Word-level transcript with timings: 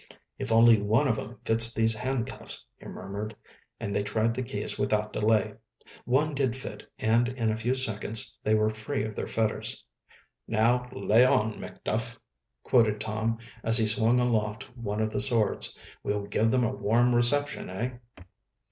"If 0.39 0.51
only 0.51 0.81
one 0.81 1.07
of 1.07 1.19
'em 1.19 1.37
fits 1.45 1.71
these 1.75 1.93
handcuffs," 1.93 2.65
he 2.79 2.87
murmured, 2.87 3.35
and 3.79 3.93
they 3.93 4.01
tried 4.01 4.33
the 4.33 4.41
keys 4.41 4.79
without 4.79 5.13
delay. 5.13 5.53
One 6.05 6.33
did 6.33 6.55
fit, 6.55 6.89
and 6.97 7.29
in 7.29 7.51
a 7.51 7.55
few 7.55 7.75
seconds 7.75 8.35
they 8.43 8.55
were 8.55 8.71
free 8.71 9.03
of 9.03 9.13
their 9.15 9.27
fetters. 9.27 9.85
"Now 10.47 10.89
'lay 10.91 11.23
on, 11.23 11.59
MacDuff!'" 11.59 12.19
quoted 12.63 12.99
Tom, 12.99 13.37
as 13.63 13.77
he 13.77 13.85
swung 13.85 14.19
aloft 14.19 14.75
one 14.75 15.01
of 15.03 15.11
the 15.11 15.21
swords. 15.21 15.77
"We'll 16.01 16.25
give 16.25 16.49
them 16.49 16.63
a 16.63 16.75
warm 16.75 17.13
reception, 17.13 17.69
eh?" 17.69 17.97